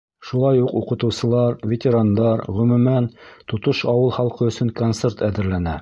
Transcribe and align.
Шулай 0.27 0.61
уҡ 0.61 0.71
уҡытыусылар, 0.79 1.59
ветерандар, 1.73 2.43
ғөмүмән, 2.61 3.11
тотош 3.53 3.87
ауыл 3.97 4.15
халҡы 4.21 4.53
өсөн 4.55 4.77
концерт 4.83 5.25
әҙерләнә. 5.31 5.79